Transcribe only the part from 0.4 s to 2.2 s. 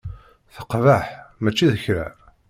Teqbeḥ mačči d kra.